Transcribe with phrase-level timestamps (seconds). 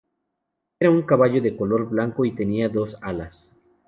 [0.79, 3.51] Era un caballo con el color blanco y tenía dos alas.